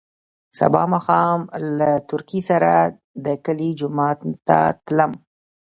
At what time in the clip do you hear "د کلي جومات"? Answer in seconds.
3.25-4.19